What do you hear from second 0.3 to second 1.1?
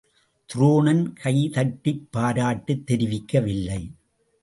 Dronan